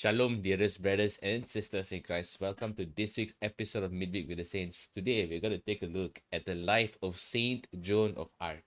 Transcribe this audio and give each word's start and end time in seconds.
Shalom, 0.00 0.40
dearest 0.40 0.80
brothers 0.80 1.18
and 1.22 1.46
sisters 1.46 1.92
in 1.92 2.00
Christ. 2.00 2.40
Welcome 2.40 2.72
to 2.72 2.86
this 2.96 3.18
week's 3.18 3.34
episode 3.42 3.82
of 3.82 3.92
Midweek 3.92 4.30
with 4.30 4.38
the 4.38 4.46
Saints. 4.46 4.88
Today, 4.94 5.26
we're 5.28 5.42
going 5.42 5.52
to 5.52 5.58
take 5.58 5.82
a 5.82 5.86
look 5.86 6.22
at 6.32 6.46
the 6.46 6.54
life 6.54 6.96
of 7.02 7.18
Saint 7.18 7.66
Joan 7.78 8.14
of 8.16 8.30
Arc. 8.40 8.62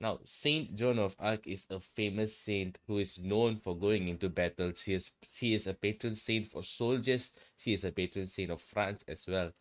Now, 0.00 0.18
Saint 0.24 0.74
Joan 0.74 0.98
of 0.98 1.14
Arc 1.20 1.46
is 1.46 1.66
a 1.70 1.78
famous 1.78 2.36
saint 2.36 2.78
who 2.88 2.98
is 2.98 3.16
known 3.20 3.60
for 3.62 3.78
going 3.78 4.08
into 4.08 4.28
battles. 4.28 4.80
She 4.80 4.94
is, 4.94 5.12
she 5.30 5.54
is 5.54 5.68
a 5.68 5.74
patron 5.74 6.16
saint 6.16 6.48
for 6.48 6.64
soldiers. 6.64 7.30
She 7.56 7.74
is 7.74 7.84
a 7.84 7.92
patron 7.92 8.26
saint 8.26 8.50
of 8.50 8.60
France 8.60 9.04
as 9.06 9.24
well. 9.28 9.52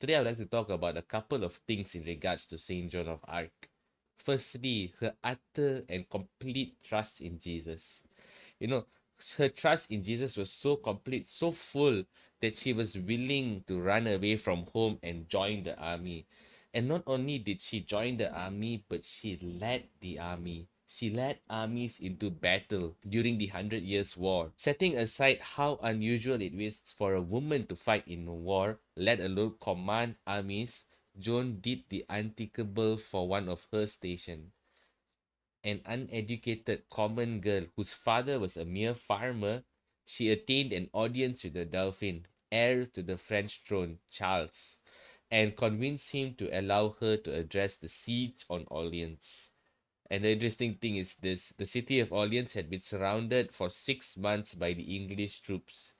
Today, 0.00 0.14
I 0.14 0.20
would 0.20 0.28
like 0.28 0.38
to 0.38 0.46
talk 0.46 0.70
about 0.70 0.96
a 0.96 1.02
couple 1.02 1.44
of 1.44 1.60
things 1.68 1.94
in 1.94 2.04
regards 2.04 2.46
to 2.46 2.56
Saint 2.56 2.90
Joan 2.90 3.06
of 3.06 3.20
Arc. 3.28 3.68
Firstly, 4.16 4.94
her 4.98 5.12
utter 5.22 5.84
and 5.90 6.08
complete 6.08 6.82
trust 6.82 7.20
in 7.20 7.38
Jesus. 7.38 8.00
You 8.58 8.68
know, 8.68 8.86
her 9.36 9.50
trust 9.50 9.90
in 9.90 10.02
Jesus 10.02 10.38
was 10.38 10.50
so 10.50 10.76
complete, 10.76 11.28
so 11.28 11.52
full, 11.52 12.04
that 12.40 12.56
she 12.56 12.72
was 12.72 12.96
willing 12.96 13.62
to 13.66 13.78
run 13.78 14.06
away 14.06 14.38
from 14.38 14.64
home 14.72 14.98
and 15.02 15.28
join 15.28 15.64
the 15.64 15.76
army. 15.76 16.26
And 16.72 16.88
not 16.88 17.02
only 17.06 17.38
did 17.38 17.60
she 17.60 17.80
join 17.80 18.16
the 18.16 18.32
army, 18.32 18.82
but 18.88 19.04
she 19.04 19.38
led 19.42 19.84
the 20.00 20.18
army. 20.18 20.68
She 20.92 21.08
led 21.08 21.38
armies 21.48 22.00
into 22.00 22.30
battle 22.30 22.96
during 23.08 23.38
the 23.38 23.46
Hundred 23.46 23.84
Years' 23.84 24.16
War. 24.16 24.52
Setting 24.56 24.96
aside 24.98 25.40
how 25.40 25.76
unusual 25.76 26.42
it 26.42 26.52
is 26.52 26.80
for 26.98 27.14
a 27.14 27.22
woman 27.22 27.66
to 27.68 27.76
fight 27.76 28.08
in 28.08 28.26
war, 28.26 28.80
let 28.96 29.20
alone 29.20 29.56
command 29.60 30.16
armies, 30.26 30.84
Joan 31.18 31.60
did 31.60 31.84
the 31.88 32.04
unthinkable 32.10 32.98
for 32.98 33.28
one 33.28 33.48
of 33.48 33.66
her 33.72 33.86
station. 33.86 34.52
An 35.64 35.80
uneducated 35.86 36.90
common 36.90 37.40
girl 37.40 37.64
whose 37.76 37.94
father 37.94 38.38
was 38.38 38.56
a 38.58 38.64
mere 38.66 38.94
farmer, 38.94 39.64
she 40.04 40.28
attained 40.28 40.72
an 40.72 40.90
audience 40.92 41.44
with 41.44 41.54
the 41.54 41.64
Dauphin, 41.64 42.26
heir 42.52 42.84
to 42.86 43.02
the 43.02 43.16
French 43.16 43.62
throne, 43.62 44.00
Charles 44.10 44.78
and 45.30 45.56
convinced 45.56 46.10
him 46.10 46.34
to 46.34 46.48
allow 46.58 46.90
her 47.00 47.16
to 47.16 47.32
address 47.34 47.76
the 47.76 47.88
siege 47.88 48.44
on 48.50 48.64
Orleans. 48.68 49.49
And 50.10 50.24
the 50.24 50.32
interesting 50.32 50.74
thing 50.74 50.96
is 50.96 51.14
this 51.14 51.54
the 51.56 51.64
city 51.64 52.00
of 52.00 52.12
Orleans 52.12 52.52
had 52.52 52.68
been 52.68 52.82
surrounded 52.82 53.50
for 53.50 53.70
six 53.70 54.16
months 54.18 54.54
by 54.54 54.74
the 54.74 54.94
English 54.94 55.40
troops. 55.40 55.92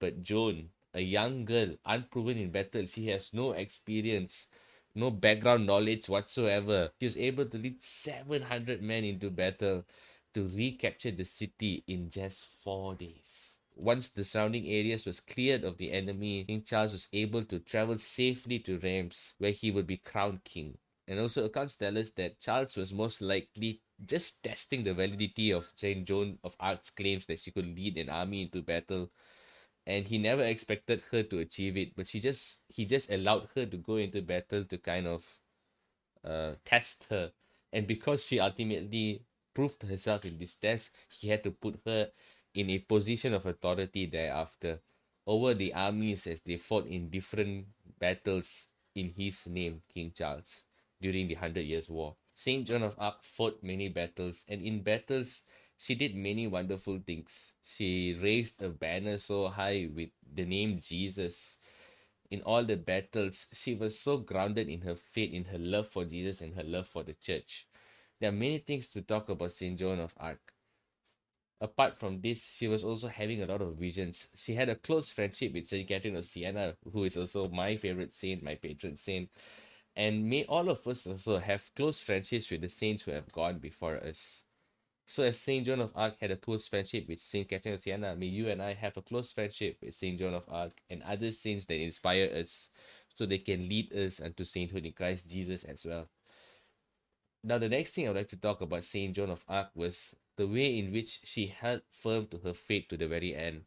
But 0.00 0.22
Joan, 0.22 0.70
a 0.94 1.00
young 1.00 1.44
girl, 1.44 1.76
unproven 1.84 2.38
in 2.38 2.50
battle, 2.50 2.86
she 2.86 3.06
has 3.08 3.32
no 3.34 3.52
experience, 3.52 4.48
no 4.94 5.10
background 5.10 5.66
knowledge 5.66 6.08
whatsoever. 6.08 6.92
She 7.00 7.06
was 7.06 7.16
able 7.16 7.46
to 7.48 7.58
lead 7.58 7.82
700 7.82 8.82
men 8.82 9.04
into 9.04 9.30
battle 9.30 9.86
to 10.34 10.48
recapture 10.48 11.12
the 11.12 11.24
city 11.24 11.84
in 11.86 12.10
just 12.10 12.44
four 12.44 12.94
days. 12.96 13.58
Once 13.76 14.08
the 14.10 14.24
surrounding 14.24 14.66
areas 14.68 15.06
was 15.06 15.20
cleared 15.20 15.64
of 15.64 15.78
the 15.78 15.92
enemy, 15.92 16.44
King 16.44 16.64
Charles 16.64 16.92
was 16.92 17.08
able 17.12 17.44
to 17.44 17.60
travel 17.60 17.98
safely 17.98 18.58
to 18.60 18.78
Reims, 18.78 19.34
where 19.38 19.52
he 19.52 19.70
would 19.70 19.86
be 19.86 19.96
crowned 19.98 20.44
king. 20.44 20.78
And 21.10 21.18
also 21.18 21.44
accounts 21.44 21.74
tell 21.74 21.98
us 21.98 22.12
that 22.12 22.38
Charles 22.38 22.76
was 22.76 22.92
most 22.92 23.20
likely 23.20 23.80
just 24.06 24.44
testing 24.44 24.84
the 24.84 24.94
validity 24.94 25.50
of 25.50 25.66
Saint 25.74 26.06
Joan 26.06 26.38
of 26.44 26.54
Arc's 26.60 26.90
claims 26.90 27.26
that 27.26 27.40
she 27.40 27.50
could 27.50 27.66
lead 27.66 27.98
an 27.98 28.08
army 28.08 28.42
into 28.42 28.62
battle. 28.62 29.10
And 29.84 30.06
he 30.06 30.18
never 30.18 30.44
expected 30.44 31.02
her 31.10 31.24
to 31.24 31.40
achieve 31.40 31.76
it, 31.76 31.96
but 31.96 32.06
she 32.06 32.20
just 32.20 32.58
he 32.68 32.84
just 32.84 33.10
allowed 33.10 33.48
her 33.56 33.66
to 33.66 33.76
go 33.76 33.96
into 33.96 34.22
battle 34.22 34.64
to 34.64 34.78
kind 34.78 35.08
of 35.08 35.24
uh, 36.24 36.52
test 36.64 37.06
her. 37.10 37.32
And 37.72 37.88
because 37.88 38.24
she 38.24 38.38
ultimately 38.38 39.24
proved 39.52 39.82
herself 39.82 40.24
in 40.24 40.38
this 40.38 40.54
test, 40.54 40.90
he 41.08 41.28
had 41.28 41.42
to 41.42 41.50
put 41.50 41.80
her 41.86 42.10
in 42.54 42.70
a 42.70 42.78
position 42.78 43.34
of 43.34 43.46
authority 43.46 44.06
thereafter 44.06 44.78
over 45.26 45.54
the 45.54 45.74
armies 45.74 46.28
as 46.28 46.40
they 46.42 46.56
fought 46.56 46.86
in 46.86 47.10
different 47.10 47.66
battles 47.98 48.68
in 48.94 49.12
his 49.16 49.46
name, 49.48 49.82
King 49.92 50.12
Charles, 50.14 50.62
during 51.00 51.28
the 51.28 51.34
Hundred 51.34 51.62
Years' 51.62 51.88
War. 51.88 52.16
Saint 52.34 52.66
Joan 52.66 52.82
of 52.82 52.94
Arc 52.98 53.24
fought 53.24 53.62
many 53.62 53.88
battles, 53.88 54.44
and 54.48 54.62
in 54.62 54.82
battles, 54.82 55.42
she 55.76 55.94
did 55.94 56.14
many 56.14 56.46
wonderful 56.46 57.00
things. 57.06 57.52
She 57.62 58.18
raised 58.20 58.62
a 58.62 58.68
banner 58.68 59.18
so 59.18 59.48
high 59.48 59.88
with 59.94 60.10
the 60.34 60.44
name 60.44 60.80
Jesus. 60.80 61.56
In 62.30 62.42
all 62.42 62.64
the 62.64 62.76
battles, 62.76 63.46
she 63.52 63.74
was 63.74 63.98
so 63.98 64.18
grounded 64.18 64.68
in 64.68 64.82
her 64.82 64.96
faith, 64.96 65.32
in 65.32 65.44
her 65.46 65.58
love 65.58 65.88
for 65.88 66.04
Jesus, 66.04 66.40
and 66.40 66.54
her 66.54 66.64
love 66.64 66.86
for 66.86 67.02
the 67.02 67.14
church. 67.14 67.66
There 68.20 68.28
are 68.28 68.32
many 68.32 68.58
things 68.58 68.88
to 68.90 69.02
talk 69.02 69.28
about 69.28 69.52
Saint 69.52 69.78
Joan 69.78 70.00
of 70.00 70.14
Arc 70.18 70.52
apart 71.60 71.98
from 71.98 72.20
this, 72.20 72.42
she 72.42 72.68
was 72.68 72.84
also 72.84 73.08
having 73.08 73.42
a 73.42 73.46
lot 73.46 73.60
of 73.60 73.76
visions. 73.76 74.28
She 74.34 74.54
had 74.54 74.68
a 74.68 74.76
close 74.76 75.10
friendship 75.10 75.52
with 75.52 75.66
Saint 75.66 75.88
Catherine 75.88 76.16
of 76.16 76.24
Siena, 76.24 76.74
who 76.90 77.04
is 77.04 77.16
also 77.16 77.48
my 77.48 77.76
favorite 77.76 78.14
saint, 78.14 78.42
my 78.42 78.54
patron 78.54 78.96
saint. 78.96 79.28
And 79.96 80.28
may 80.30 80.44
all 80.44 80.68
of 80.68 80.86
us 80.86 81.06
also 81.06 81.38
have 81.38 81.70
close 81.74 82.00
friendships 82.00 82.50
with 82.50 82.60
the 82.60 82.68
saints 82.68 83.02
who 83.02 83.10
have 83.10 83.32
gone 83.32 83.58
before 83.58 83.96
us. 83.96 84.42
So, 85.06 85.24
as 85.24 85.40
Saint 85.40 85.66
Joan 85.66 85.80
of 85.80 85.90
Arc 85.96 86.20
had 86.20 86.30
a 86.30 86.36
close 86.36 86.68
friendship 86.68 87.08
with 87.08 87.18
Saint 87.18 87.48
Catherine 87.48 87.74
of 87.74 87.80
Siena, 87.80 88.14
may 88.14 88.26
you 88.26 88.48
and 88.48 88.62
I 88.62 88.74
have 88.74 88.96
a 88.96 89.02
close 89.02 89.32
friendship 89.32 89.78
with 89.82 89.96
Saint 89.96 90.20
Joan 90.20 90.34
of 90.34 90.44
Arc 90.48 90.80
and 90.88 91.02
other 91.02 91.32
saints 91.32 91.66
that 91.66 91.82
inspire 91.82 92.30
us, 92.32 92.68
so 93.08 93.26
they 93.26 93.38
can 93.38 93.68
lead 93.68 93.92
us 93.92 94.20
unto 94.20 94.44
sainthood 94.44 94.86
in 94.86 94.92
Christ 94.92 95.28
Jesus 95.28 95.64
as 95.64 95.84
well. 95.84 96.08
Now, 97.42 97.58
the 97.58 97.68
next 97.68 97.90
thing 97.90 98.06
I 98.06 98.10
would 98.10 98.18
like 98.18 98.28
to 98.28 98.36
talk 98.36 98.60
about 98.60 98.84
Saint 98.84 99.16
Joan 99.16 99.30
of 99.30 99.44
Arc 99.48 99.70
was 99.74 100.14
the 100.36 100.46
way 100.46 100.78
in 100.78 100.92
which 100.92 101.20
she 101.24 101.48
held 101.48 101.82
firm 101.90 102.28
to 102.28 102.38
her 102.38 102.54
faith 102.54 102.86
to 102.90 102.96
the 102.96 103.08
very 103.08 103.34
end. 103.34 103.62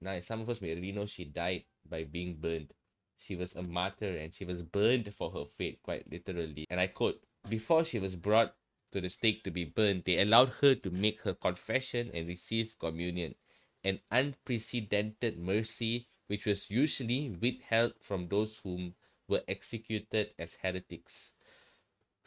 Now, 0.00 0.18
some 0.20 0.40
of 0.40 0.48
us 0.48 0.62
may 0.62 0.70
already 0.70 0.92
know 0.92 1.04
she 1.04 1.24
died 1.24 1.64
by 1.88 2.04
being 2.04 2.36
burned. 2.36 2.72
She 3.16 3.36
was 3.36 3.54
a 3.54 3.62
martyr 3.62 4.16
and 4.16 4.34
she 4.34 4.44
was 4.44 4.62
burned 4.62 5.12
for 5.14 5.30
her 5.30 5.44
faith, 5.44 5.78
quite 5.82 6.10
literally. 6.10 6.66
And 6.70 6.80
I 6.80 6.88
quote 6.88 7.22
Before 7.48 7.84
she 7.84 7.98
was 7.98 8.16
brought 8.16 8.54
to 8.92 9.00
the 9.00 9.08
stake 9.08 9.44
to 9.44 9.50
be 9.50 9.64
burned, 9.64 10.04
they 10.04 10.20
allowed 10.20 10.50
her 10.60 10.74
to 10.74 10.90
make 10.90 11.22
her 11.22 11.34
confession 11.34 12.10
and 12.14 12.28
receive 12.28 12.78
communion, 12.78 13.34
an 13.82 14.00
unprecedented 14.10 15.38
mercy 15.38 16.06
which 16.26 16.46
was 16.46 16.70
usually 16.70 17.30
withheld 17.30 17.92
from 18.00 18.28
those 18.28 18.58
whom 18.64 18.94
were 19.28 19.42
executed 19.48 20.30
as 20.38 20.56
heretics. 20.62 21.32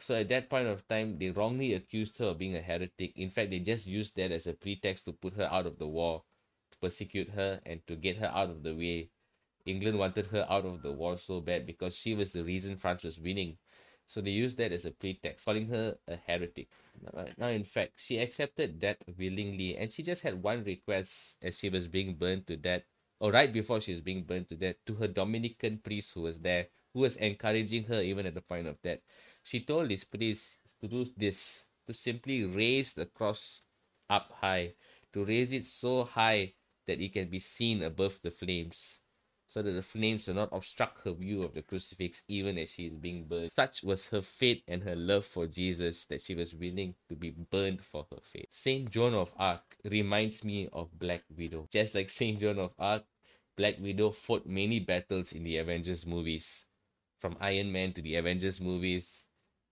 So 0.00 0.14
at 0.14 0.28
that 0.28 0.48
point 0.48 0.68
of 0.68 0.86
time, 0.86 1.18
they 1.18 1.30
wrongly 1.30 1.74
accused 1.74 2.18
her 2.18 2.26
of 2.26 2.38
being 2.38 2.56
a 2.56 2.60
heretic. 2.60 3.16
In 3.16 3.30
fact, 3.30 3.50
they 3.50 3.58
just 3.58 3.86
used 3.86 4.14
that 4.16 4.30
as 4.30 4.46
a 4.46 4.52
pretext 4.52 5.04
to 5.06 5.12
put 5.12 5.34
her 5.34 5.48
out 5.50 5.66
of 5.66 5.78
the 5.78 5.88
war, 5.88 6.22
to 6.70 6.78
persecute 6.78 7.30
her, 7.30 7.60
and 7.66 7.84
to 7.88 7.96
get 7.96 8.18
her 8.18 8.28
out 8.32 8.50
of 8.50 8.62
the 8.62 8.74
way. 8.74 9.10
England 9.68 9.98
wanted 9.98 10.26
her 10.26 10.46
out 10.48 10.64
of 10.64 10.82
the 10.82 10.92
war 10.92 11.18
so 11.18 11.40
bad 11.40 11.66
because 11.66 11.94
she 11.94 12.14
was 12.14 12.32
the 12.32 12.42
reason 12.42 12.76
France 12.76 13.02
was 13.04 13.20
winning. 13.20 13.58
So 14.06 14.22
they 14.22 14.30
used 14.30 14.56
that 14.56 14.72
as 14.72 14.86
a 14.86 14.90
pretext, 14.90 15.44
calling 15.44 15.68
her 15.68 15.96
a 16.08 16.16
heretic. 16.16 16.68
Uh, 17.14 17.24
now, 17.36 17.48
in 17.48 17.64
fact, 17.64 18.00
she 18.00 18.18
accepted 18.18 18.80
that 18.80 18.96
willingly, 19.18 19.76
and 19.76 19.92
she 19.92 20.02
just 20.02 20.22
had 20.22 20.42
one 20.42 20.64
request 20.64 21.36
as 21.42 21.58
she 21.58 21.68
was 21.68 21.86
being 21.86 22.14
burned 22.14 22.46
to 22.46 22.56
death, 22.56 22.82
or 23.20 23.30
right 23.30 23.52
before 23.52 23.80
she 23.80 23.92
was 23.92 24.00
being 24.00 24.24
burned 24.24 24.48
to 24.48 24.56
death, 24.56 24.76
to 24.86 24.94
her 24.94 25.08
Dominican 25.08 25.78
priest 25.78 26.12
who 26.14 26.22
was 26.22 26.38
there, 26.38 26.68
who 26.94 27.00
was 27.00 27.16
encouraging 27.16 27.84
her 27.84 28.00
even 28.00 28.24
at 28.24 28.34
the 28.34 28.40
point 28.40 28.66
of 28.66 28.80
death. 28.80 29.00
She 29.42 29.60
told 29.60 29.90
this 29.90 30.04
priest 30.04 30.58
to 30.80 30.88
do 30.88 31.04
this, 31.16 31.66
to 31.86 31.92
simply 31.92 32.44
raise 32.44 32.94
the 32.94 33.06
cross 33.06 33.60
up 34.08 34.32
high, 34.40 34.72
to 35.12 35.24
raise 35.24 35.52
it 35.52 35.66
so 35.66 36.04
high 36.04 36.54
that 36.86 37.00
it 37.00 37.12
can 37.12 37.28
be 37.28 37.38
seen 37.38 37.82
above 37.82 38.18
the 38.22 38.30
flames, 38.30 38.98
so 39.48 39.62
that 39.62 39.72
the 39.72 39.82
flames 39.82 40.26
will 40.26 40.34
not 40.34 40.50
obstruct 40.52 41.04
her 41.04 41.12
view 41.12 41.42
of 41.42 41.54
the 41.54 41.62
crucifix 41.62 42.22
even 42.28 42.58
as 42.58 42.70
she 42.70 42.86
is 42.86 42.96
being 42.96 43.24
burned. 43.24 43.50
Such 43.50 43.82
was 43.82 44.06
her 44.08 44.22
faith 44.22 44.62
and 44.68 44.82
her 44.82 44.94
love 44.94 45.24
for 45.24 45.46
Jesus 45.46 46.04
that 46.06 46.20
she 46.20 46.34
was 46.34 46.54
willing 46.54 46.94
to 47.08 47.16
be 47.16 47.30
burned 47.30 47.82
for 47.82 48.06
her 48.10 48.18
faith. 48.22 48.48
Saint 48.50 48.90
Joan 48.90 49.14
of 49.14 49.32
Arc 49.38 49.76
reminds 49.84 50.44
me 50.44 50.68
of 50.72 50.98
Black 50.98 51.22
Widow. 51.34 51.66
Just 51.72 51.94
like 51.94 52.10
Saint 52.10 52.40
Joan 52.40 52.58
of 52.58 52.72
Arc, 52.78 53.04
Black 53.56 53.80
Widow 53.80 54.10
fought 54.12 54.46
many 54.46 54.80
battles 54.80 55.32
in 55.32 55.44
the 55.44 55.56
Avengers 55.56 56.06
movies. 56.06 56.66
From 57.18 57.36
Iron 57.40 57.72
Man 57.72 57.92
to 57.94 58.02
the 58.02 58.14
Avengers 58.14 58.60
movies, 58.60 59.24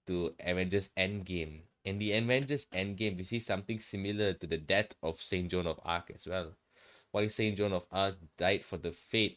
to 0.06 0.34
Avengers 0.40 0.88
Endgame. 0.96 1.60
In 1.84 1.98
the 1.98 2.12
Avengers 2.12 2.66
Endgame, 2.72 3.16
we 3.16 3.24
see 3.24 3.38
something 3.38 3.78
similar 3.78 4.32
to 4.32 4.46
the 4.46 4.56
death 4.56 4.92
of 5.02 5.20
Saint 5.20 5.50
Joan 5.50 5.66
of 5.66 5.78
Arc 5.84 6.10
as 6.14 6.26
well. 6.26 6.54
Why 7.12 7.28
Saint 7.28 7.56
Joan 7.56 7.72
of 7.72 7.86
Arc 7.92 8.16
died 8.36 8.64
for 8.64 8.76
the 8.76 8.90
faith, 8.90 9.36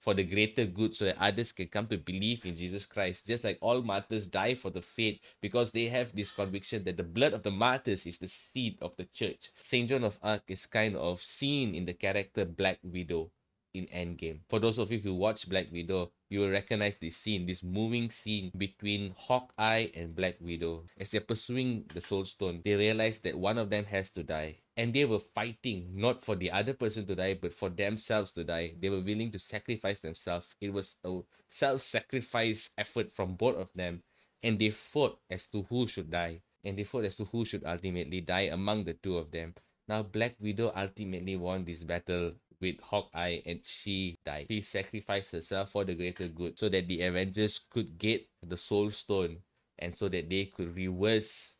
for 0.00 0.14
the 0.14 0.24
greater 0.24 0.64
good, 0.64 0.94
so 0.94 1.04
that 1.04 1.20
others 1.20 1.52
can 1.52 1.66
come 1.68 1.86
to 1.88 1.96
believe 1.96 2.44
in 2.46 2.56
Jesus 2.56 2.86
Christ. 2.86 3.26
Just 3.26 3.44
like 3.44 3.58
all 3.60 3.82
martyrs 3.82 4.26
die 4.26 4.54
for 4.54 4.70
the 4.70 4.82
faith 4.82 5.18
because 5.40 5.70
they 5.70 5.88
have 5.88 6.14
this 6.14 6.30
conviction 6.30 6.84
that 6.84 6.96
the 6.96 7.02
blood 7.02 7.32
of 7.32 7.42
the 7.42 7.50
martyrs 7.50 8.06
is 8.06 8.18
the 8.18 8.28
seed 8.28 8.78
of 8.80 8.96
the 8.96 9.04
church. 9.06 9.50
Saint 9.60 9.88
John 9.88 10.04
of 10.04 10.18
Arc 10.22 10.42
is 10.48 10.66
kind 10.66 10.96
of 10.96 11.20
seen 11.20 11.74
in 11.74 11.84
the 11.84 11.94
character 11.94 12.44
Black 12.44 12.78
Widow 12.82 13.30
in 13.74 13.86
Endgame. 13.86 14.40
For 14.48 14.58
those 14.58 14.78
of 14.78 14.90
you 14.90 14.98
who 14.98 15.14
watch 15.14 15.48
Black 15.48 15.70
Widow, 15.72 16.12
you 16.28 16.40
will 16.40 16.50
recognize 16.50 16.96
this 16.96 17.16
scene, 17.16 17.46
this 17.46 17.62
moving 17.62 18.10
scene 18.10 18.52
between 18.56 19.14
Hawkeye 19.16 19.88
and 19.94 20.14
Black 20.14 20.36
Widow. 20.40 20.84
As 20.98 21.10
they're 21.10 21.20
pursuing 21.20 21.84
the 21.92 22.00
Soul 22.00 22.24
Stone, 22.24 22.62
they 22.64 22.74
realize 22.74 23.18
that 23.20 23.38
one 23.38 23.58
of 23.58 23.70
them 23.70 23.84
has 23.86 24.10
to 24.10 24.22
die. 24.22 24.56
And 24.76 24.92
they 24.92 25.04
were 25.04 25.18
fighting 25.18 25.90
not 25.94 26.22
for 26.22 26.36
the 26.36 26.50
other 26.50 26.74
person 26.74 27.06
to 27.06 27.14
die, 27.14 27.34
but 27.34 27.52
for 27.52 27.68
themselves 27.68 28.32
to 28.32 28.44
die. 28.44 28.74
They 28.80 28.90
were 28.90 29.00
willing 29.00 29.32
to 29.32 29.38
sacrifice 29.38 30.00
themselves. 30.00 30.54
It 30.60 30.72
was 30.72 30.96
a 31.04 31.20
self 31.50 31.82
sacrifice 31.82 32.70
effort 32.76 33.10
from 33.10 33.34
both 33.34 33.56
of 33.56 33.68
them. 33.74 34.02
And 34.42 34.58
they 34.58 34.70
fought 34.70 35.18
as 35.30 35.46
to 35.48 35.62
who 35.62 35.88
should 35.88 36.10
die. 36.10 36.42
And 36.64 36.78
they 36.78 36.84
fought 36.84 37.04
as 37.04 37.16
to 37.16 37.24
who 37.24 37.44
should 37.44 37.64
ultimately 37.64 38.20
die 38.20 38.52
among 38.52 38.84
the 38.84 38.94
two 38.94 39.16
of 39.16 39.30
them. 39.30 39.54
Now, 39.88 40.02
Black 40.02 40.36
Widow 40.38 40.72
ultimately 40.76 41.36
won 41.36 41.64
this 41.64 41.82
battle 41.82 42.32
with 42.60 42.80
Hawkeye 42.80 43.40
and 43.46 43.60
she 43.64 44.18
died. 44.24 44.46
She 44.50 44.62
sacrificed 44.62 45.32
herself 45.32 45.70
for 45.70 45.84
the 45.84 45.94
greater 45.94 46.28
good 46.28 46.58
so 46.58 46.68
that 46.68 46.88
the 46.88 47.02
Avengers 47.02 47.60
could 47.70 47.98
get 47.98 48.26
the 48.42 48.56
Soul 48.56 48.90
Stone 48.90 49.38
and 49.78 49.96
so 49.96 50.08
that 50.08 50.28
they 50.28 50.46
could 50.46 50.74
reverse 50.74 51.54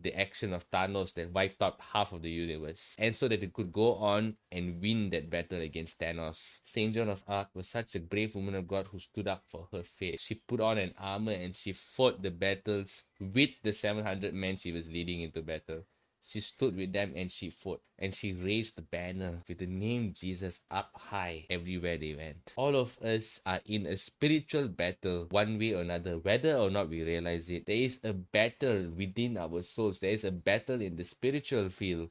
the 0.00 0.14
action 0.18 0.52
of 0.52 0.68
Thanos 0.70 1.14
that 1.14 1.32
wiped 1.32 1.62
out 1.62 1.80
half 1.92 2.12
of 2.12 2.22
the 2.22 2.30
universe, 2.30 2.94
and 2.98 3.14
so 3.14 3.28
that 3.28 3.40
they 3.40 3.46
could 3.46 3.72
go 3.72 3.94
on 3.94 4.36
and 4.50 4.80
win 4.80 5.10
that 5.10 5.30
battle 5.30 5.60
against 5.60 5.98
Thanos. 5.98 6.58
Saint 6.64 6.94
Joan 6.94 7.08
of 7.08 7.22
Arc 7.26 7.48
was 7.54 7.68
such 7.68 7.94
a 7.94 8.00
brave 8.00 8.34
woman 8.34 8.54
of 8.54 8.68
God 8.68 8.86
who 8.90 8.98
stood 8.98 9.28
up 9.28 9.44
for 9.48 9.68
her 9.72 9.82
faith. 9.82 10.20
She 10.20 10.34
put 10.34 10.60
on 10.60 10.78
an 10.78 10.94
armor 10.98 11.32
and 11.32 11.54
she 11.54 11.72
fought 11.72 12.22
the 12.22 12.30
battles 12.30 13.04
with 13.20 13.50
the 13.62 13.72
700 13.72 14.34
men 14.34 14.56
she 14.56 14.72
was 14.72 14.88
leading 14.88 15.22
into 15.22 15.42
battle. 15.42 15.84
She 16.26 16.40
stood 16.40 16.76
with 16.76 16.92
them 16.92 17.12
and 17.16 17.30
she 17.30 17.50
fought. 17.50 17.82
And 17.98 18.14
she 18.14 18.32
raised 18.32 18.76
the 18.76 18.82
banner 18.82 19.42
with 19.48 19.58
the 19.58 19.66
name 19.66 20.14
Jesus 20.14 20.60
up 20.70 20.90
high 20.94 21.46
everywhere 21.48 21.96
they 21.96 22.14
went. 22.14 22.50
All 22.56 22.74
of 22.76 22.98
us 22.98 23.40
are 23.46 23.60
in 23.66 23.86
a 23.86 23.96
spiritual 23.96 24.68
battle, 24.68 25.26
one 25.30 25.58
way 25.58 25.74
or 25.74 25.82
another, 25.82 26.18
whether 26.18 26.56
or 26.56 26.70
not 26.70 26.88
we 26.88 27.02
realize 27.02 27.48
it. 27.50 27.66
There 27.66 27.76
is 27.76 28.00
a 28.02 28.12
battle 28.12 28.90
within 28.96 29.36
our 29.36 29.62
souls, 29.62 30.00
there 30.00 30.10
is 30.12 30.24
a 30.24 30.32
battle 30.32 30.80
in 30.80 30.96
the 30.96 31.04
spiritual 31.04 31.68
field 31.68 32.10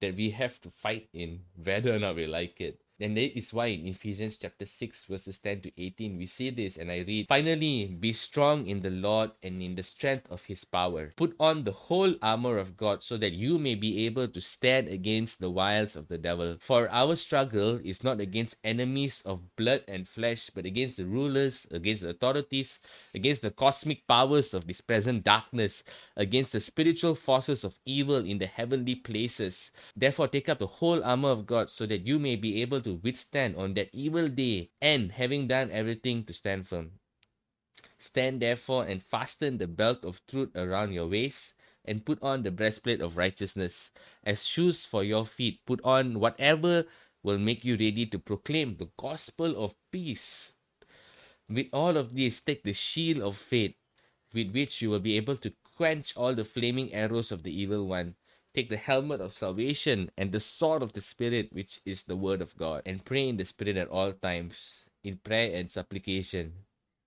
that 0.00 0.16
we 0.16 0.30
have 0.30 0.60
to 0.60 0.70
fight 0.70 1.08
in, 1.12 1.40
whether 1.62 1.94
or 1.94 1.98
not 1.98 2.16
we 2.16 2.26
like 2.26 2.60
it. 2.60 2.80
And 3.00 3.16
that 3.16 3.36
is 3.36 3.52
why 3.52 3.66
in 3.66 3.88
Ephesians 3.88 4.38
chapter 4.38 4.66
6, 4.66 5.06
verses 5.06 5.38
10 5.38 5.62
to 5.62 5.72
18, 5.82 6.16
we 6.16 6.26
see 6.26 6.50
this 6.50 6.76
and 6.76 6.92
I 6.92 7.04
read, 7.06 7.26
Finally, 7.26 7.96
be 7.98 8.12
strong 8.12 8.66
in 8.68 8.82
the 8.82 8.90
Lord 8.90 9.32
and 9.42 9.60
in 9.60 9.74
the 9.74 9.82
strength 9.82 10.30
of 10.30 10.44
his 10.44 10.64
power. 10.64 11.12
Put 11.16 11.34
on 11.40 11.64
the 11.64 11.72
whole 11.72 12.14
armor 12.22 12.58
of 12.58 12.76
God 12.76 13.02
so 13.02 13.16
that 13.16 13.32
you 13.32 13.58
may 13.58 13.74
be 13.74 14.06
able 14.06 14.28
to 14.28 14.40
stand 14.40 14.86
against 14.88 15.40
the 15.40 15.50
wiles 15.50 15.96
of 15.96 16.06
the 16.06 16.18
devil. 16.18 16.56
For 16.60 16.88
our 16.90 17.16
struggle 17.16 17.80
is 17.82 18.04
not 18.04 18.20
against 18.20 18.56
enemies 18.62 19.22
of 19.26 19.56
blood 19.56 19.82
and 19.88 20.06
flesh, 20.06 20.50
but 20.54 20.64
against 20.64 20.96
the 20.96 21.06
rulers, 21.06 21.66
against 21.72 22.02
the 22.02 22.10
authorities, 22.10 22.78
against 23.12 23.42
the 23.42 23.50
cosmic 23.50 24.06
powers 24.06 24.54
of 24.54 24.68
this 24.68 24.80
present 24.80 25.24
darkness, 25.24 25.82
against 26.16 26.52
the 26.52 26.60
spiritual 26.60 27.16
forces 27.16 27.64
of 27.64 27.78
evil 27.84 28.24
in 28.24 28.38
the 28.38 28.46
heavenly 28.46 28.94
places. 28.94 29.72
Therefore, 29.96 30.28
take 30.28 30.48
up 30.48 30.58
the 30.58 30.66
whole 30.78 31.02
armor 31.02 31.30
of 31.30 31.46
God 31.46 31.70
so 31.70 31.86
that 31.86 32.06
you 32.06 32.20
may 32.20 32.36
be 32.36 32.62
able 32.62 32.83
to 32.84 33.00
withstand 33.02 33.56
on 33.56 33.74
that 33.74 33.90
evil 33.92 34.28
day, 34.28 34.70
and 34.80 35.12
having 35.12 35.48
done 35.48 35.70
everything 35.70 36.24
to 36.24 36.32
stand 36.32 36.68
firm. 36.68 37.00
Stand 37.98 38.40
therefore 38.40 38.84
and 38.84 39.02
fasten 39.02 39.58
the 39.58 39.66
belt 39.66 40.04
of 40.04 40.20
truth 40.26 40.54
around 40.54 40.92
your 40.92 41.08
waist, 41.08 41.54
and 41.84 42.04
put 42.04 42.22
on 42.22 42.42
the 42.42 42.50
breastplate 42.50 43.00
of 43.00 43.16
righteousness. 43.16 43.90
As 44.22 44.46
shoes 44.46 44.84
for 44.84 45.02
your 45.02 45.24
feet, 45.24 45.60
put 45.66 45.80
on 45.84 46.20
whatever 46.20 46.84
will 47.22 47.38
make 47.38 47.64
you 47.64 47.74
ready 47.74 48.06
to 48.06 48.18
proclaim 48.18 48.76
the 48.76 48.90
gospel 48.96 49.56
of 49.56 49.74
peace. 49.90 50.52
With 51.48 51.68
all 51.72 51.96
of 51.96 52.14
this, 52.14 52.40
take 52.40 52.62
the 52.62 52.72
shield 52.72 53.22
of 53.22 53.36
faith, 53.36 53.74
with 54.32 54.52
which 54.52 54.80
you 54.80 54.90
will 54.90 55.00
be 55.00 55.16
able 55.16 55.36
to 55.38 55.52
quench 55.76 56.16
all 56.16 56.34
the 56.34 56.44
flaming 56.44 56.92
arrows 56.92 57.32
of 57.32 57.42
the 57.42 57.52
evil 57.52 57.86
one 57.86 58.14
Take 58.54 58.70
the 58.70 58.76
helmet 58.76 59.20
of 59.20 59.32
salvation 59.32 60.12
and 60.16 60.30
the 60.30 60.38
sword 60.38 60.80
of 60.82 60.92
the 60.92 61.00
Spirit, 61.00 61.52
which 61.52 61.80
is 61.84 62.04
the 62.04 62.14
word 62.14 62.40
of 62.40 62.56
God, 62.56 62.82
and 62.86 63.04
pray 63.04 63.28
in 63.28 63.36
the 63.36 63.44
Spirit 63.44 63.76
at 63.76 63.88
all 63.88 64.12
times, 64.12 64.84
in 65.02 65.16
prayer 65.16 65.52
and 65.58 65.72
supplication. 65.72 66.52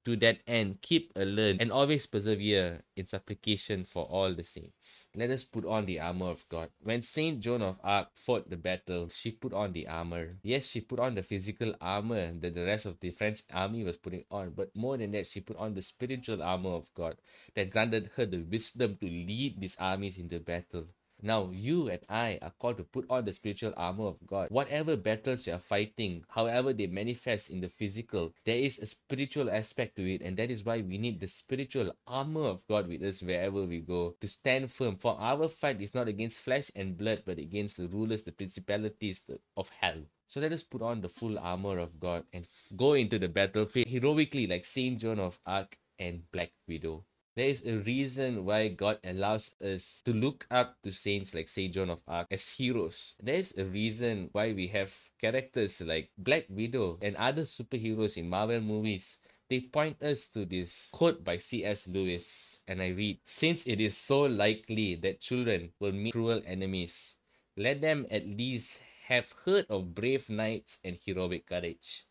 To 0.04 0.16
that 0.18 0.40
end, 0.46 0.82
keep 0.82 1.12
alert 1.16 1.58
and 1.60 1.72
always 1.72 2.06
persevere 2.06 2.84
in 2.96 3.06
supplication 3.06 3.86
for 3.86 4.06
all 4.06 4.34
the 4.34 4.44
saints. 4.44 5.08
Let 5.16 5.32
us 5.32 5.44
put 5.46 5.66
on 5.66 5.86
the 5.86 6.00
armor 6.00 6.28
of 6.28 6.48
God. 6.50 6.70
When 6.82 7.02
Saint 7.02 7.40
Joan 7.40 7.62
of 7.62 7.78
Arc 7.84 8.10
fought 8.16 8.50
the 8.50 8.56
battle, 8.56 9.08
she 9.08 9.32
put 9.32 9.54
on 9.54 9.72
the 9.72 9.88
armor. 9.88 10.38
Yes, 10.44 10.68
she 10.68 10.82
put 10.82 11.00
on 11.00 11.16
the 11.16 11.24
physical 11.24 11.76
armor 11.80 12.34
that 12.40 12.56
the 12.56 12.64
rest 12.66 12.86
of 12.86 13.00
the 13.00 13.12
French 13.12 13.44
army 13.54 13.86
was 13.86 13.98
putting 13.98 14.24
on, 14.32 14.52
but 14.52 14.76
more 14.76 14.98
than 14.98 15.12
that, 15.12 15.28
she 15.28 15.42
put 15.42 15.58
on 15.58 15.76
the 15.76 15.82
spiritual 15.82 16.42
armor 16.42 16.72
of 16.72 16.94
God 16.94 17.18
that 17.56 17.70
granted 17.70 18.12
her 18.16 18.26
the 18.26 18.40
wisdom 18.40 18.98
to 19.02 19.06
lead 19.06 19.60
these 19.60 19.76
armies 19.80 20.18
into 20.18 20.40
battle. 20.40 20.88
Now, 21.22 21.50
you 21.52 21.90
and 21.90 22.00
I 22.10 22.38
are 22.42 22.54
called 22.60 22.78
to 22.78 22.84
put 22.84 23.06
on 23.10 23.26
the 23.26 23.34
spiritual 23.34 23.74
armor 23.76 24.06
of 24.06 24.18
God. 24.28 24.50
Whatever 24.52 24.96
battles 24.96 25.48
you 25.48 25.54
are 25.54 25.60
fighting, 25.60 26.24
however 26.30 26.74
they 26.74 26.88
manifest 26.88 27.50
in 27.50 27.62
the 27.62 27.70
physical, 27.70 28.34
there 28.46 28.58
is 28.58 28.78
a 28.78 28.86
spiritual 28.86 29.50
aspect 29.50 29.96
to 29.96 30.14
it, 30.14 30.22
and 30.22 30.38
that 30.38 30.52
is 30.52 30.64
why 30.64 30.82
we 30.82 30.98
need 30.98 31.20
the 31.20 31.28
spiritual 31.28 31.92
armor 32.06 32.46
of 32.46 32.62
God 32.68 32.88
with 32.88 33.02
us 33.02 33.22
wherever 33.22 33.64
we 33.64 33.80
go 33.80 34.16
to 34.22 34.28
stand 34.28 34.72
firm. 34.72 34.96
For 34.96 35.18
our 35.20 35.50
fight 35.50 35.82
is 35.82 35.96
not 35.96 36.08
against 36.08 36.38
flesh 36.38 36.72
and 36.76 36.98
blood, 36.98 37.24
but 37.26 37.40
against 37.40 37.78
the 37.78 37.88
rulers, 37.88 38.24
the 38.24 38.32
principalities 38.32 39.22
of 39.56 39.70
hell. 39.70 40.02
So 40.28 40.40
let 40.40 40.52
us 40.52 40.62
put 40.62 40.82
on 40.82 41.02
the 41.02 41.10
full 41.10 41.40
armor 41.40 41.80
of 41.80 42.00
God 42.00 42.26
and 42.34 42.46
go 42.76 42.94
into 42.94 43.18
the 43.18 43.30
battlefield 43.30 43.88
heroically, 43.88 44.46
like 44.46 44.66
Saint 44.66 45.00
Joan 45.00 45.20
of 45.20 45.40
Arc 45.46 45.78
and 45.98 46.30
Black 46.32 46.52
Widow. 46.68 47.06
There 47.38 47.54
is 47.54 47.62
a 47.70 47.78
reason 47.86 48.46
why 48.50 48.70
God 48.74 48.98
allows 49.06 49.54
us 49.62 50.02
to 50.06 50.12
look 50.12 50.48
up 50.50 50.82
to 50.82 50.90
saints 50.90 51.36
like 51.36 51.48
Saint 51.48 51.76
Joan 51.76 51.92
of 51.92 52.02
Arc 52.08 52.34
as 52.34 52.50
heroes. 52.50 53.14
There 53.22 53.38
is 53.38 53.54
a 53.56 53.64
reason 53.64 54.30
why 54.32 54.54
we 54.54 54.66
have 54.74 54.90
characters 55.22 55.80
like 55.80 56.10
Black 56.18 56.50
Widow 56.50 56.98
and 57.00 57.16
other 57.16 57.44
superheroes 57.44 58.18
in 58.18 58.28
Marvel 58.28 58.60
movies. 58.60 59.20
They 59.52 59.60
point 59.60 60.02
us 60.02 60.26
to 60.34 60.46
this 60.46 60.90
quote 60.92 61.24
by 61.24 61.38
C.S. 61.38 61.86
Lewis, 61.86 62.60
and 62.68 62.82
I 62.82 62.88
read 62.88 63.20
Since 63.28 63.68
it 63.68 63.80
is 63.80 63.96
so 63.96 64.22
likely 64.22 64.96
that 64.96 65.22
children 65.22 65.74
will 65.80 65.94
meet 65.94 66.14
cruel 66.14 66.42
enemies, 66.44 67.18
let 67.56 67.82
them 67.82 68.08
at 68.10 68.26
least 68.26 68.80
have 69.06 69.32
heard 69.46 69.68
of 69.70 69.94
brave 69.94 70.28
knights 70.28 70.80
and 70.84 70.98
heroic 71.06 71.46
courage. 71.46 72.08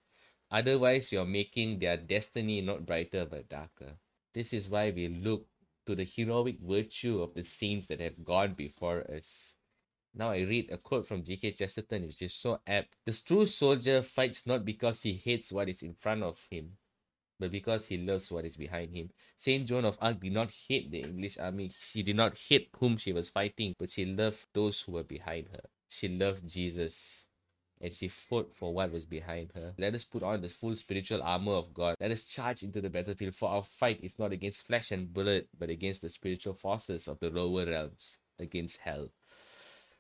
Otherwise, 0.52 1.10
you're 1.10 1.26
making 1.26 1.80
their 1.80 1.96
destiny 1.96 2.60
not 2.60 2.86
brighter 2.86 3.26
but 3.26 3.48
darker. 3.48 3.98
This 4.36 4.52
is 4.52 4.68
why 4.68 4.90
we 4.90 5.08
look 5.08 5.46
to 5.86 5.94
the 5.94 6.04
heroic 6.04 6.60
virtue 6.60 7.22
of 7.22 7.32
the 7.32 7.42
saints 7.42 7.86
that 7.86 8.00
have 8.00 8.22
gone 8.22 8.52
before 8.52 9.10
us. 9.10 9.54
Now 10.14 10.32
I 10.32 10.40
read 10.40 10.70
a 10.70 10.76
quote 10.76 11.08
from 11.08 11.24
G.K. 11.24 11.52
Chesterton, 11.52 12.06
which 12.06 12.20
is 12.20 12.34
so 12.34 12.60
apt. 12.66 12.96
The 13.06 13.14
true 13.14 13.46
soldier 13.46 14.02
fights 14.02 14.46
not 14.46 14.66
because 14.66 15.00
he 15.00 15.14
hates 15.14 15.52
what 15.52 15.70
is 15.70 15.80
in 15.80 15.94
front 15.94 16.22
of 16.22 16.38
him, 16.50 16.72
but 17.40 17.50
because 17.50 17.86
he 17.86 17.96
loves 17.96 18.30
what 18.30 18.44
is 18.44 18.58
behind 18.58 18.94
him. 18.94 19.08
Saint 19.38 19.68
Joan 19.68 19.86
of 19.86 19.96
Arc 20.02 20.20
did 20.20 20.32
not 20.32 20.50
hate 20.68 20.90
the 20.90 21.00
English 21.00 21.38
army. 21.38 21.72
She 21.80 22.02
did 22.02 22.16
not 22.16 22.36
hate 22.36 22.68
whom 22.78 22.98
she 22.98 23.14
was 23.14 23.30
fighting, 23.30 23.74
but 23.78 23.88
she 23.88 24.04
loved 24.04 24.44
those 24.52 24.82
who 24.82 24.92
were 24.92 25.02
behind 25.02 25.48
her. 25.48 25.62
She 25.88 26.08
loved 26.08 26.46
Jesus 26.46 27.25
and 27.80 27.92
she 27.92 28.08
fought 28.08 28.52
for 28.54 28.72
what 28.72 28.92
was 28.92 29.04
behind 29.04 29.50
her. 29.54 29.74
Let 29.78 29.94
us 29.94 30.04
put 30.04 30.22
on 30.22 30.40
the 30.40 30.48
full 30.48 30.74
spiritual 30.76 31.22
armor 31.22 31.52
of 31.52 31.74
God. 31.74 31.96
Let 32.00 32.10
us 32.10 32.24
charge 32.24 32.62
into 32.62 32.80
the 32.80 32.90
battlefield, 32.90 33.34
for 33.34 33.48
our 33.50 33.62
fight 33.62 34.00
is 34.02 34.18
not 34.18 34.32
against 34.32 34.66
flesh 34.66 34.90
and 34.92 35.12
blood, 35.12 35.44
but 35.58 35.70
against 35.70 36.02
the 36.02 36.08
spiritual 36.08 36.54
forces 36.54 37.08
of 37.08 37.20
the 37.20 37.30
lower 37.30 37.66
realms, 37.66 38.18
against 38.38 38.78
hell. 38.78 39.08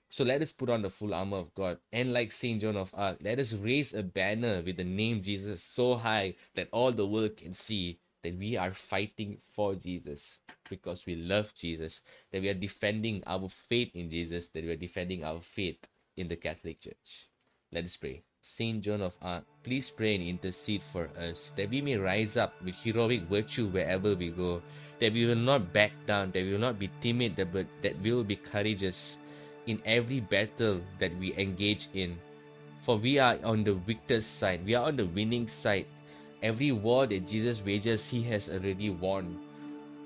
So 0.08 0.24
let 0.24 0.40
us 0.40 0.52
put 0.52 0.70
on 0.70 0.82
the 0.82 0.90
full 0.90 1.12
armor 1.12 1.38
of 1.38 1.54
God. 1.54 1.78
And 1.92 2.12
like 2.12 2.32
Saint 2.32 2.60
John 2.60 2.76
of 2.76 2.94
Arc, 2.94 3.18
let 3.20 3.38
us 3.38 3.52
raise 3.52 3.92
a 3.92 4.02
banner 4.02 4.62
with 4.64 4.76
the 4.76 4.84
name 4.84 5.22
Jesus 5.22 5.62
so 5.62 5.96
high 5.96 6.34
that 6.54 6.68
all 6.72 6.92
the 6.92 7.06
world 7.06 7.36
can 7.36 7.54
see 7.54 7.98
that 8.22 8.38
we 8.38 8.56
are 8.56 8.72
fighting 8.72 9.38
for 9.52 9.74
Jesus 9.74 10.38
because 10.68 11.06
we 11.06 11.16
love 11.16 11.52
Jesus, 11.54 12.00
that 12.32 12.40
we 12.40 12.48
are 12.48 12.54
defending 12.54 13.22
our 13.26 13.48
faith 13.48 13.90
in 13.94 14.10
Jesus, 14.10 14.48
that 14.48 14.64
we 14.64 14.70
are 14.70 14.76
defending 14.76 15.22
our 15.24 15.40
faith 15.40 15.86
in 16.16 16.28
the 16.28 16.36
Catholic 16.36 16.80
Church. 16.80 17.28
Let 17.72 17.84
us 17.84 17.96
pray. 17.96 18.22
Saint 18.42 18.80
Joan 18.80 19.02
of 19.02 19.18
Arc, 19.20 19.42
please 19.64 19.90
pray 19.90 20.14
and 20.14 20.22
intercede 20.22 20.82
for 20.92 21.10
us 21.18 21.50
that 21.56 21.68
we 21.68 21.82
may 21.82 21.96
rise 21.96 22.36
up 22.36 22.54
with 22.62 22.76
heroic 22.76 23.22
virtue 23.22 23.66
wherever 23.66 24.14
we 24.14 24.30
go, 24.30 24.62
that 25.00 25.12
we 25.12 25.26
will 25.26 25.34
not 25.34 25.72
back 25.72 25.90
down, 26.06 26.30
that 26.30 26.44
we 26.44 26.52
will 26.52 26.62
not 26.62 26.78
be 26.78 26.88
timid, 27.02 27.34
but 27.52 27.66
that 27.82 27.98
we 28.00 28.12
will 28.12 28.22
be 28.22 28.36
courageous 28.36 29.18
in 29.66 29.82
every 29.84 30.20
battle 30.20 30.80
that 31.00 31.10
we 31.18 31.34
engage 31.34 31.88
in. 31.92 32.16
For 32.82 32.96
we 32.96 33.18
are 33.18 33.36
on 33.42 33.64
the 33.64 33.74
victor's 33.74 34.24
side, 34.24 34.64
we 34.64 34.76
are 34.76 34.86
on 34.86 34.96
the 34.96 35.06
winning 35.06 35.48
side. 35.48 35.86
Every 36.44 36.70
war 36.70 37.08
that 37.08 37.26
Jesus 37.26 37.64
wages, 37.64 38.08
he 38.08 38.22
has 38.30 38.48
already 38.48 38.90
won. 38.90 39.42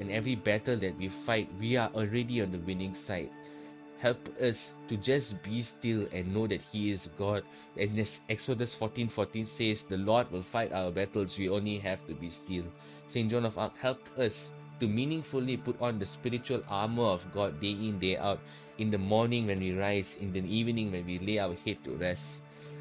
And 0.01 0.11
every 0.11 0.35
battle 0.35 0.79
that 0.79 0.97
we 0.97 1.09
fight, 1.09 1.51
we 1.61 1.77
are 1.77 1.91
already 1.93 2.41
on 2.41 2.53
the 2.53 2.65
winning 2.65 2.95
side. 2.95 3.29
Help 4.01 4.17
us 4.41 4.73
to 4.89 4.97
just 4.97 5.43
be 5.45 5.61
still 5.61 6.09
and 6.13 6.33
know 6.33 6.47
that 6.47 6.65
He 6.73 6.91
is 6.91 7.13
God. 7.19 7.45
And 7.77 7.99
as 7.99 8.21
Exodus 8.29 8.75
14 8.75 9.09
14 9.09 9.47
says, 9.47 9.83
The 9.83 9.99
Lord 10.01 10.33
will 10.33 10.43
fight 10.43 10.73
our 10.73 10.91
battles, 10.91 11.37
we 11.37 11.49
only 11.49 11.79
have 11.79 12.01
to 12.09 12.15
be 12.15 12.31
still. 12.31 12.65
St. 13.09 13.31
John 13.31 13.45
of 13.45 13.59
Arc, 13.59 13.77
help 13.77 14.01
us 14.19 14.51
to 14.81 14.89
meaningfully 14.89 15.57
put 15.59 15.77
on 15.81 15.99
the 15.99 16.07
spiritual 16.07 16.63
armor 16.69 17.13
of 17.13 17.27
God 17.35 17.61
day 17.61 17.77
in, 17.77 17.99
day 17.99 18.17
out, 18.17 18.41
in 18.79 18.91
the 18.91 18.99
morning 18.99 19.47
when 19.47 19.61
we 19.61 19.77
rise, 19.77 20.17
in 20.21 20.33
the 20.33 20.41
evening 20.41 20.91
when 20.91 21.05
we 21.05 21.19
lay 21.19 21.39
our 21.39 21.55
head 21.67 21.85
to 21.85 21.91
rest. 22.01 22.41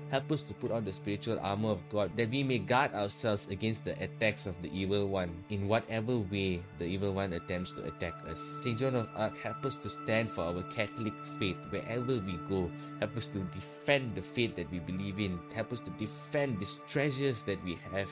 Help 0.10 0.32
us 0.32 0.42
to 0.44 0.56
put 0.56 0.72
on 0.72 0.86
the 0.86 0.94
spiritual 0.94 1.40
armor 1.40 1.70
of 1.70 1.90
God 1.92 2.10
that 2.18 2.32
we 2.32 2.42
may 2.42 2.58
guard 2.58 2.94
ourselves 2.94 3.48
against 3.50 3.86
the 3.86 3.94
attacks 4.02 4.48
of 4.48 4.60
the 4.64 4.74
evil 4.74 5.08
one 5.08 5.30
in 5.52 5.68
whatever 5.68 6.18
way 6.18 6.62
the 6.80 6.86
evil 6.86 7.14
one 7.14 7.34
attempts 7.34 7.72
to 7.74 7.86
attack 7.86 8.16
us. 8.28 8.40
St. 8.64 8.80
John 8.80 8.96
of 8.96 9.08
Arc, 9.16 9.38
help 9.38 9.64
us 9.66 9.78
to 9.78 9.90
stand 9.90 10.32
for 10.32 10.42
our 10.42 10.64
Catholic 10.74 11.14
faith 11.38 11.58
wherever 11.70 12.18
we 12.26 12.40
go. 12.50 12.72
Help 12.98 13.16
us 13.18 13.28
to 13.28 13.40
defend 13.54 14.16
the 14.16 14.22
faith 14.22 14.56
that 14.56 14.72
we 14.72 14.80
believe 14.80 15.20
in. 15.20 15.38
Help 15.54 15.72
us 15.72 15.80
to 15.82 15.92
defend 15.92 16.60
these 16.60 16.80
treasures 16.90 17.44
that 17.44 17.64
we 17.64 17.78
have. 17.94 18.10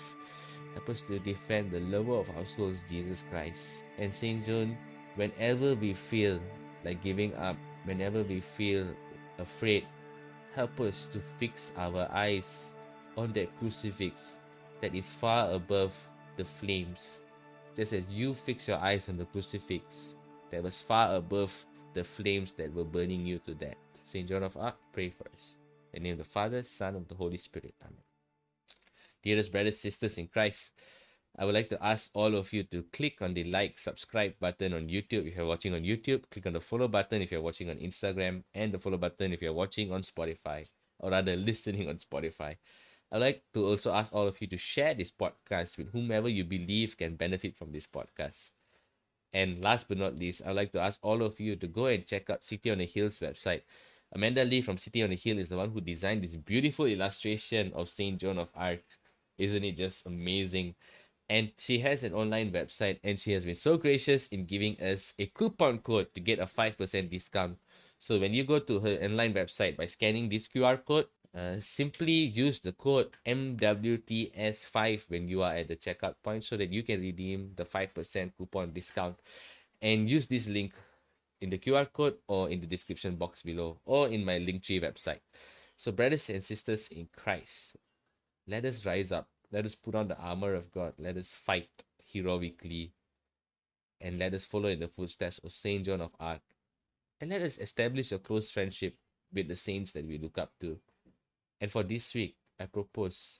Help 0.73 0.89
us 0.89 1.01
to 1.01 1.17
defend 1.17 1.71
the 1.71 1.79
lover 1.79 2.13
of 2.13 2.29
our 2.37 2.45
souls, 2.45 2.77
Jesus 2.87 3.23
Christ. 3.31 3.83
And 3.97 4.13
St. 4.13 4.45
John, 4.45 4.77
whenever 5.15 5.73
we 5.73 5.95
feel 5.95 6.39
like 6.85 7.01
giving 7.01 7.33
up, 7.35 7.57
whenever 7.85 8.21
we 8.21 8.39
feel 8.39 8.85
afraid, 9.39 9.87
help 10.57 10.79
us 10.79 11.05
to 11.05 11.19
fix 11.19 11.71
our 11.77 12.09
eyes 12.11 12.65
on 13.15 13.31
that 13.31 13.47
crucifix 13.59 14.37
that 14.81 14.95
is 14.95 15.05
far 15.05 15.51
above 15.51 15.93
the 16.35 16.43
flames. 16.43 17.19
Just 17.75 17.93
as 17.93 18.07
you 18.09 18.33
fix 18.33 18.67
your 18.67 18.79
eyes 18.79 19.07
on 19.07 19.17
the 19.17 19.25
crucifix 19.25 20.15
that 20.49 20.63
was 20.63 20.81
far 20.81 21.15
above 21.15 21.53
the 21.93 22.03
flames 22.03 22.53
that 22.53 22.73
were 22.73 22.83
burning 22.83 23.23
you 23.23 23.37
to 23.45 23.53
death. 23.53 23.77
St. 24.03 24.27
John 24.27 24.41
of 24.41 24.57
Arc, 24.57 24.77
pray 24.93 25.11
for 25.11 25.25
us. 25.25 25.53
In 25.93 26.01
the 26.01 26.09
name 26.09 26.13
of 26.13 26.25
the 26.25 26.33
Father, 26.33 26.63
Son, 26.63 26.95
of 26.95 27.07
the 27.07 27.13
Holy 27.13 27.37
Spirit. 27.37 27.75
Amen. 27.83 28.01
Dearest 29.21 29.51
brothers, 29.51 29.79
sisters 29.79 30.17
in 30.17 30.25
Christ, 30.25 30.71
I 31.37 31.45
would 31.45 31.53
like 31.53 31.69
to 31.69 31.85
ask 31.85 32.09
all 32.13 32.35
of 32.35 32.51
you 32.51 32.63
to 32.63 32.83
click 32.91 33.21
on 33.21 33.35
the 33.35 33.43
like, 33.43 33.77
subscribe 33.77 34.33
button 34.39 34.73
on 34.73 34.87
YouTube 34.87 35.27
if 35.27 35.35
you're 35.35 35.45
watching 35.45 35.73
on 35.75 35.83
YouTube. 35.83 36.23
Click 36.31 36.47
on 36.47 36.53
the 36.53 36.59
follow 36.59 36.87
button 36.87 37.21
if 37.21 37.31
you're 37.31 37.41
watching 37.41 37.69
on 37.69 37.77
Instagram, 37.77 38.43
and 38.55 38.73
the 38.73 38.79
follow 38.79 38.97
button 38.97 39.33
if 39.33 39.41
you're 39.41 39.53
watching 39.53 39.91
on 39.91 40.01
Spotify, 40.01 40.67
or 40.99 41.11
rather 41.11 41.35
listening 41.35 41.89
on 41.89 41.97
Spotify. 41.97 42.55
I'd 43.11 43.21
like 43.21 43.43
to 43.53 43.65
also 43.65 43.93
ask 43.93 44.11
all 44.13 44.27
of 44.27 44.41
you 44.41 44.47
to 44.47 44.57
share 44.57 44.93
this 44.93 45.11
podcast 45.11 45.77
with 45.77 45.91
whomever 45.91 46.27
you 46.27 46.43
believe 46.43 46.97
can 46.97 47.15
benefit 47.15 47.55
from 47.55 47.71
this 47.71 47.87
podcast. 47.87 48.51
And 49.31 49.61
last 49.61 49.87
but 49.87 49.97
not 49.97 50.17
least, 50.17 50.41
I'd 50.45 50.55
like 50.55 50.71
to 50.71 50.81
ask 50.81 50.99
all 51.03 51.21
of 51.21 51.39
you 51.39 51.55
to 51.57 51.67
go 51.67 51.85
and 51.85 52.05
check 52.05 52.29
out 52.29 52.43
City 52.43 52.71
on 52.71 52.79
the 52.79 52.85
Hill's 52.85 53.19
website. 53.19 53.61
Amanda 54.11 54.43
Lee 54.43 54.61
from 54.61 54.77
City 54.77 55.03
on 55.03 55.11
the 55.11 55.15
Hill 55.15 55.37
is 55.37 55.49
the 55.49 55.57
one 55.57 55.69
who 55.69 55.81
designed 55.81 56.23
this 56.23 56.35
beautiful 56.35 56.85
illustration 56.85 57.71
of 57.75 57.89
Saint 57.89 58.19
Joan 58.19 58.39
of 58.39 58.49
Arc. 58.55 58.83
Isn't 59.37 59.63
it 59.63 59.77
just 59.77 60.05
amazing? 60.05 60.75
And 61.29 61.51
she 61.57 61.79
has 61.79 62.03
an 62.03 62.13
online 62.13 62.51
website 62.51 62.99
and 63.03 63.19
she 63.19 63.33
has 63.33 63.43
been 63.43 63.55
so 63.55 63.77
gracious 63.77 64.27
in 64.27 64.45
giving 64.45 64.79
us 64.81 65.13
a 65.19 65.25
coupon 65.27 65.79
code 65.79 66.07
to 66.15 66.21
get 66.21 66.39
a 66.39 66.45
5% 66.45 67.09
discount. 67.09 67.57
So 67.99 68.19
when 68.19 68.33
you 68.33 68.45
go 68.45 68.59
to 68.59 68.79
her 68.79 68.97
online 69.03 69.33
website 69.33 69.75
by 69.75 69.87
scanning 69.87 70.29
this 70.29 70.47
qr 70.47 70.83
code 70.85 71.07
uh, 71.35 71.57
simply 71.59 72.13
use 72.13 72.61
the 72.61 72.71
code 72.71 73.09
mwts5 73.25 75.09
when 75.09 75.27
you 75.27 75.41
are 75.43 75.53
at 75.53 75.67
the 75.67 75.75
checkout 75.75 76.15
point 76.23 76.43
so 76.43 76.55
that 76.55 76.71
you 76.71 76.83
can 76.83 77.01
redeem 77.01 77.51
the 77.55 77.65
5% 77.65 78.31
coupon 78.37 78.71
discount. 78.71 79.17
And 79.81 80.09
use 80.09 80.27
this 80.27 80.47
link 80.47 80.73
in 81.41 81.49
the 81.49 81.57
qr 81.57 81.91
code 81.91 82.15
or 82.27 82.49
in 82.49 82.61
the 82.61 82.67
description 82.67 83.15
box 83.15 83.43
below 83.43 83.79
or 83.85 84.07
in 84.07 84.23
my 84.23 84.39
linktree 84.39 84.81
website. 84.81 85.19
So 85.75 85.91
brothers 85.91 86.29
and 86.29 86.43
sisters 86.43 86.87
in 86.87 87.07
christ 87.15 87.75
let 88.47 88.65
us 88.65 88.85
rise 88.85 89.11
up 89.11 89.27
let 89.51 89.65
us 89.65 89.75
put 89.75 89.95
on 89.95 90.07
the 90.07 90.17
armor 90.17 90.53
of 90.53 90.71
God. 90.71 90.93
Let 90.97 91.17
us 91.17 91.29
fight 91.29 91.69
heroically. 92.03 92.93
And 93.99 94.19
let 94.19 94.33
us 94.33 94.45
follow 94.45 94.69
in 94.69 94.79
the 94.79 94.87
footsteps 94.87 95.39
of 95.43 95.51
Saint 95.51 95.85
John 95.85 96.01
of 96.01 96.11
Arc. 96.19 96.41
And 97.19 97.31
let 97.31 97.41
us 97.41 97.57
establish 97.57 98.11
a 98.11 98.19
close 98.19 98.51
friendship 98.51 98.95
with 99.33 99.47
the 99.47 99.55
saints 99.55 99.91
that 99.93 100.05
we 100.05 100.17
look 100.17 100.37
up 100.37 100.51
to. 100.61 100.77
And 101.59 101.71
for 101.71 101.83
this 101.83 102.13
week, 102.13 102.35
I 102.59 102.65
propose 102.65 103.39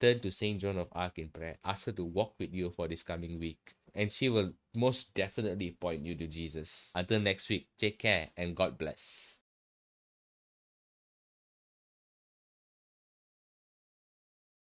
turn 0.00 0.20
to 0.20 0.30
Saint 0.30 0.60
John 0.60 0.78
of 0.78 0.88
Arc 0.92 1.18
in 1.18 1.28
prayer. 1.28 1.56
Ask 1.64 1.86
her 1.86 1.92
to 1.92 2.04
walk 2.04 2.34
with 2.38 2.52
you 2.52 2.70
for 2.70 2.88
this 2.88 3.02
coming 3.02 3.38
week. 3.38 3.74
And 3.94 4.10
she 4.10 4.28
will 4.28 4.52
most 4.74 5.14
definitely 5.14 5.76
point 5.78 6.04
you 6.04 6.14
to 6.16 6.26
Jesus. 6.26 6.90
Until 6.94 7.20
next 7.20 7.48
week, 7.48 7.68
take 7.78 7.98
care 7.98 8.30
and 8.36 8.56
God 8.56 8.78
bless. 8.78 9.38